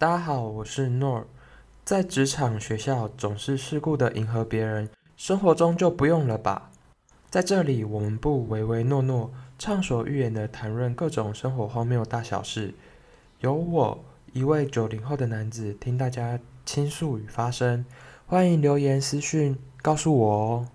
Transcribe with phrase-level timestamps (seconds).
[0.00, 1.26] 大家好，我是诺尔。
[1.84, 6.70] 在职场、学校总是事故的迎合别人，生活中就不用了吧？
[7.28, 12.72] 在这里，我们不唯唯诺诺，畅所欲言的谈论各种生活荒谬大小事。
[13.40, 14.02] 由我
[14.32, 17.84] 一位九零后的男子听大家倾诉与发声，
[18.24, 20.66] 欢迎留言私讯告诉我哦。